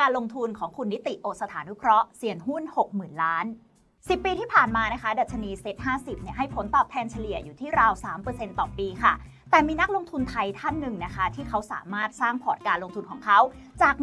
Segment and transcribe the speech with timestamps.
[0.00, 3.46] การลงทุนของคุณนิติโอสถานุเคราะห์เสี่ยนหุ้น 60,000 ล้าน
[3.86, 7.92] 10 ปีที่ผ่านมานะคะ ดัชนีเซ็ต50 เนี่ยให้ผลตอบแทนเฉลี่ยอยู่ที่ราว
[8.26, 9.12] 3%ต่อปีค่ะ
[9.50, 13.38] แต่มีนักลงทุนไทยท่านหนึ่งนะคะ ที่เขาสามารถสร้างพอร์ตการลงทุนของเขา
[13.82, 13.94] จาก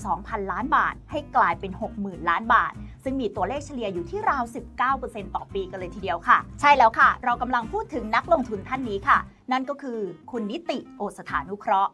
[0.00, 2.72] 12,000 ล้านบาท ให้กลายเป็น 60,000 ล้านบาท
[3.04, 4.44] ซึ่งมีตัวเลขเฉลี่ยอยู่ที่ราว
[4.90, 9.18] 19%ต่อปีกันเลยทีเดียวค่ะ ใช่แล้วค่ะ เรากำลังพูดถึงนักลงทุนท่านนี้ค่ะ
[9.52, 9.98] นั่นก็คือ
[10.30, 11.92] คุณนิติโอสถานุเคราะห์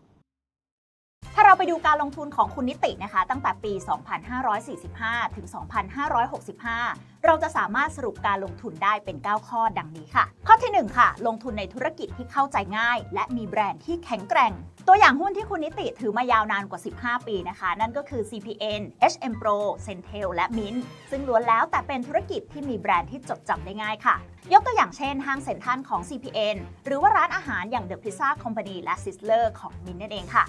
[1.34, 3.72] ถ้าเราไปดูการลงทุนของคุณนิตินะคะ ตั้งแต่ปี
[4.54, 5.46] 2545 ถึง
[6.10, 14.52] 2565 เราจะสามารถสรุปการลงทุนได้เป็น 9 ข้อดังนี้ค่ะ ข้อที่ 1 ค่ะ ลงทุนในธุรกิจที่เข้าใจง่าย และมีแบรนด์ที่แข็งแกร่ง
[14.88, 24.16] ตัวอย่างหุ้นที่คุณนิติถือมายาวนานกว่า 15 ปีนะคะ นั่นก็คือ CPN HM Pro Centel และ Mint ซึ่งล้วนแล้วแต่เป็นธุรกิจที่มีแบรนด์ที่จดจำได้ง่ายค่ะ
[24.52, 30.44] ยกตัวอย่างเช่น ห้างเซ็นทรัลของ CPN หรือว่าร้านอาหารอย่าง The Pizza Company และ Sizzler ของ Mint นั่นเองค่ะ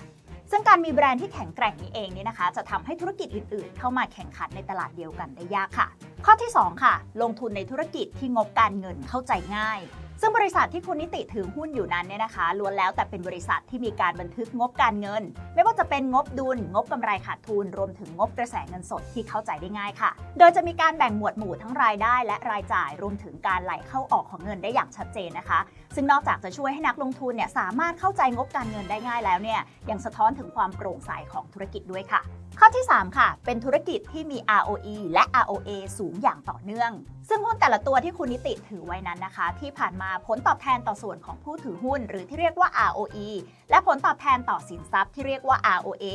[0.52, 5.88] ซึ่งการมีแบรนด์ที่แข็งแกร่งนี้เองเนี่ยนะคะ จะทำให้ธุรกิจอื่นๆ เข้ามาแข่งขันในตลาดเดียวกันได้ยากค่ะ
[6.26, 9.82] ข้อที่ 2 ค่ะ ลงทุนในธุรกิจที่งบการเงินเข้าใจง่าย
[10.22, 15.24] ซึ่งบริษัทที่คุณนิติถือหุ้นอยู่นั้นเนี่ยนะคะล้วนแล้วแต่เป็นบริษัทที่มีการบันทึกงบการเงิน
[15.56, 25.60] ไม่ว่าจะเป็นงบดุล งบกำไรขาดทุนรวมถึงงบกระแสเงินสดที่เข้าใจได้ง่ายค่ะ โดยจะมีการแบ่งหมวดหมู่ทั้งรายได้ และรายจ่ายรวมถึงการไหลเข้าออกของเงินได้อย่างชัดเจนนะคะ
[25.96, 32.22] ซึ่งนอกจากจะช่วยให้นักลงทุนเนี่ยสามารถเข้าใจงบการเงินได้ง่ายแล้วเนี่ยยังสะท้อนถึงความโปร่งใสของธุรกิจด้วยค่ะ
[32.60, 36.92] ข้อที่ 3 ค่ะ เป็นธุรกิจที่มี ROE และ ROA สูงอย่างต่อเนื่อง
[37.30, 43.28] ซึ่งหุ้นแต่ละตัวที่คุณนิติถือไว้นั้นนะคะ ที่ผ่านมาผลตอบแทนต่อส่วนของผู้ถือหุ้น หรือที่เรียกว่า ROE
[43.70, 46.06] และผลตอบแทนต่อสินทรัพย์ที่เรียกว่า ROA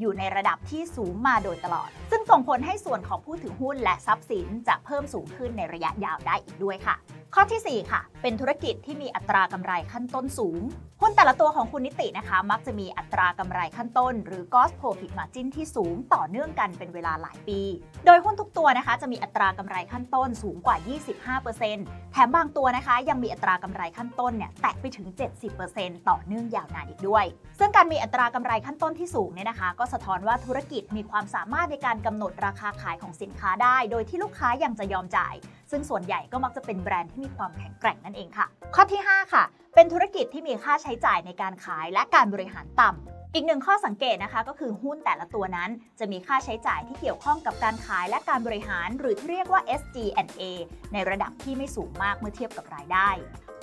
[0.00, 6.96] อยู่ในระดับที่สูงมาโดยตลอด ซึ่งส่งผลให้ส่วนของผู้ถือหุ้นและทรัพย์สินจะเพิ่มสูงขึ้นในระยะยาวได้อีกด้วยค่ะ
[7.38, 10.60] ข้อทีสี่ 4 ค่ะ เป็นธุรกิจที่มีอัตรากำไรขั้นต้นสูง
[11.06, 17.60] หุ้นแต่ละตัวของคุณนิตินะคะ มักจะมีอัตรากำไรขั้นต้น หรือ gross profit margin ที่สูงต่อเนื่องกันเป็นเวลาหลายปี
[18.06, 20.76] โดยหุ้นทุกตัวนะคะ จะมีอัตรากำไรขั้นต้นสูงกว่า
[21.44, 25.06] 25%แถมบางตัวนะคะ ยังมีอัตรากำไรขั้นต้นเนี่ยแตะไปถึง
[25.58, 27.24] 70%ต่อเนื่องยาวนานอีกด้วย
[27.58, 35.34] ซึ่งการมีอัตรากำไรขั้นต้นที่สูงเนี่ยนะคะ ก็สะท้อนว่าธุรกิจมีความสามารถในการกำหนดราคาขายของสินค้าได้ โดยที่ลูกค้ายังจะยอมจ่าย
[35.70, 39.44] ซึ่งส่วนใหญ่ก็มักจะเป็นแบรนด์ที่มีความแข็งแกร่งนั่นเองค่ะ ข้อที่ 5 ค่ะ
[39.78, 50.42] เป็นธุรกิจที่มีค่าใช้จ่ายในการขายและการบริหารต่ำ อีกหนึ่งข้อสังเกตนะคะก็คือหุ้นแต่ละตัวนั้น จะมีค่าใช้จ่ายที่เกี่ยวข้องกับการขายและการบริหาร หรือที่เรียกว่า SG&A
[50.92, 53.08] ในระดับที่ไม่สูงมากเมื่อเทียบกับรายได้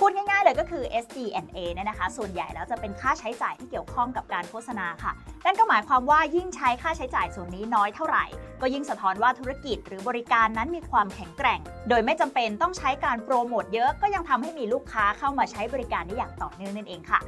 [0.06, 5.12] พูดง่ายๆเลยก็คือ SG&A เนี่ยนะคะ ส่วนใหญ่แล้วจะเป็นค่าใช้จ่ายที่เกี่ยวข้องกับการโฆษณาค่ะ
[5.46, 8.26] นั่นก็หมายความว่ายิ่งใช้ค่าใช้จ่ายส่วนนี้น้อยเท่าไหร่
[8.62, 11.60] ก็ยิ่งสะท้อนว่าธุรกิจหรือบริการนั้นมีความแข็งแกร่ง
[11.90, 17.20] โดยไม่จำเป็นต้องใช้การโปรโมทเยอะก็ยังทำให้มีลูกค้าเข้ามาใช้บริการได้อย่างต่อเนื่องนั่นเองค่ะ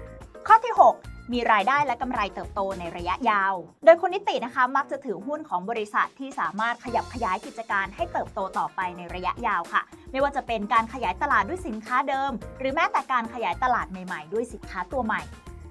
[0.48, 3.54] ข้อที่ 6มีรายได้และกำไรเติบโตในระยะยาว
[3.86, 9.82] โดยคุณนิตินะคะมักจะถือหุ้นของบริษัทที่สามารถขยับขยายกิจการให้เติบโตต่อไปในระยะยาวค่ะ
[10.16, 15.22] ไม่ว่าจะเป็นการขยายตลาดด้วยสินค้าเดิม หรือแม้แต่การขยายตลาดใหม่ๆ ด้วยสินค้าตัวใหม่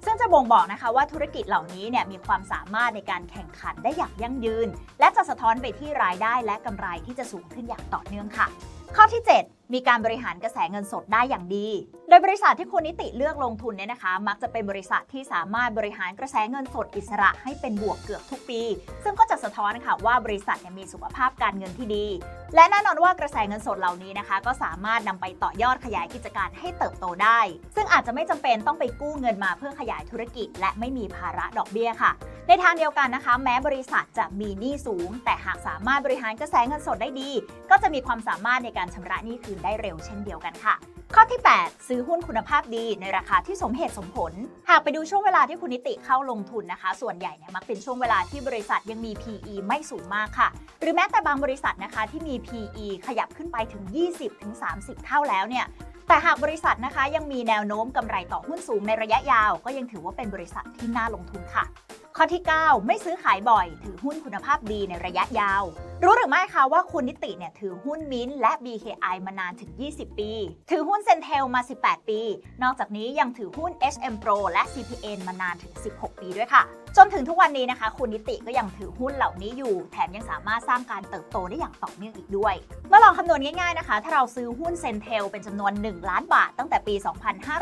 [0.05, 4.69] ซึ่งจะบ่งบอกนะคะว่าธุรกิจเหล่านี้เนี่ยมีความสามารถในการแข่งขันได้อย่างยั่งยืน
[5.01, 8.47] และจะสะท้อนไปที่รายได้และกำไรที่จะสูงขึ้นอย่างต่อเนื่องค่ะ
[8.97, 11.69] ข้อที่ 7มีการบริหารกระแสเงินสดได้อย่างดี
[12.09, 18.63] โดยบริษัทที่คุณนิติเลือกลงทุนเนี่ยนะคะ มักจะเป็นบริษัทที่สามารถบริหารกระแสเงินสดอิสระให้เป็นบวกเกือบทุกปี
[19.05, 22.07] ซึ่งก็จะสะท้อนค่ะว่าบริษัทมีสุขภาพการเงินที่ดี
[22.55, 27.41] และแน่นอนว่ากระแสเงินสดเหล่านี้นะคะ ก็สามารถนำไปต่อยอดขยายกิจการให้เติบโตได้
[27.75, 32.11] ซึ่งอาจจะไม่จำเป็นต้องไปกู้เงินมาเพื่อขยายธุรกิจ และไม่มีภาระดอกเบี้ยค่ะ
[32.49, 37.31] ในทางเดียวกันนะคะ แม้บริษัทจะมีหนี้สูง แต่หากสามารถบริหารกระแสเงินสดได้ดี
[37.71, 40.77] ก็จะมีความสามารถในการชำระหนี้คืนได้เร็วเช่นเดียวกันค่ะ
[41.19, 44.33] ข้อที่ 8 ซื้อหุ้นคุณภาพดีในราคาที่สมเหตุสมผล
[44.69, 50.49] หากไปดูช่วงเวลาที่คุณนิติเข้าลงทุนนะคะ ส่วนใหญ่เนี่ยมักเป็นช่วงเวลาที่บริษัทยังมี PE ไม่สูงมากค่ะ
[50.81, 53.83] หรือแม้แต่บางบริษัทนะคะที่มี PE ขยับขึ้นไปถึง
[54.45, 55.65] 20-30 เท่าแล้วเนี่ย
[56.09, 61.65] แต่หากบริษัทนะคะยังมีแนวโน้มกำไรต่อหุ้นสูงในระยะยาว ก็ยังถือว่าเป็นบริษัทที่น่าลงทุนค่ะ
[62.19, 65.63] ข้อที่ 9 ไม่ซื้อขายบ่อย ถือหุ้นคุณภาพดีในระยะยาว
[66.03, 70.31] รู้หรือไม่คะว่าคุณนิติเนี่ยถือหุ้นมิ้นท์และ BKI มานานถึง 20 ปี
[70.71, 72.21] ถือหุ้นเซนเทลมา 18 ปี
[72.63, 76.63] นอกจากนี้ยังถือหุ้น HM Pro และ CPN มานานถึง 16 ปีด้วยค่ะ
[76.97, 82.55] จนถึงทุกวันนี้นะคะ คุณนิติก็ยังถือหุ้นเหล่านี้อยู่ แถมยังสามารถสร้างการเติบโตได้อย่างต่อเนื่องอีกด้วย
[82.97, 86.95] มื่อลองคำนวณง่ายๆนะคะ ถ้าเราซื้อหุ้นเซนเทลเป็นจำนวน 1 ล้านบาท ตั้งแต่ปี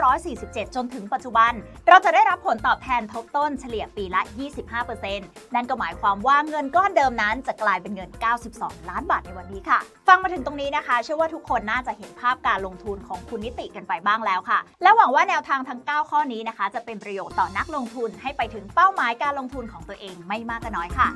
[0.04, 1.52] 2547 จนถึงปัจจุบัน
[1.88, 8.10] เราจะได้รับผลตอบแทนทบต้นเฉลี่ยปีละ25%นั่นก็หมายความว่าเงินก้อนเดิมนั้นจะกลายเป็นเงิน
[8.50, 9.78] 92 ล้านบาทในวันนี้ค่ะ
[10.08, 21.08] ฟังมาถึงตรงนี้นะคะ เชื่อว่าทุกคนน่าจะเห็นภาพการลงทุนของคุณนิติกันไปบ้างแล้วค่ะ และหวังว่าแนวทางทั้ง 9 ข้อนี้นะคะ จะเป็นประโยชน์ต่อนักลงทุนให้ไปถึงเป้าหมายการลงทุนของตัวเองไม่มากก็น้อยค่ะ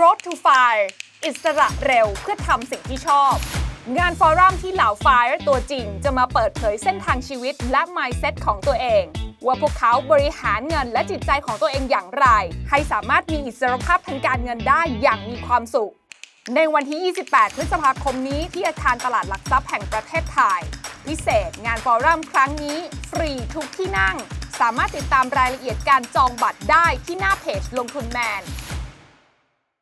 [0.00, 0.88] Road to Fire
[1.24, 3.34] อิสระเร็วเพื่อทำสิ่งที่ชอบ
[3.98, 9.04] งานฟอรัมที่เหล่า Fire ตัวจริง จะมาเปิดเผยเส้นทางชีวิตและ mindset ของตัวเอง
[9.46, 12.26] ว่าพวกเขาบริหารเงินและจิตใจของตัวเองอย่างไร
[12.70, 15.92] ให้สามารถมีอิสรภาพทางการเงินได้อย่างมีความสุข
[16.54, 20.60] ในวันที่ 28 พฤษภาคมนี้ที่อาคารตลาดหลักทรัพย์แห่งประเทศไทย
[21.06, 22.78] พิเศษงานฟอรัมครั้งนี้
[23.10, 24.16] ฟรีทุกที่นั่ง
[24.60, 28.42] สามารถติดตามรายละเอียดการจองบัตรได้ที่หน้าเพจลงทุนแมน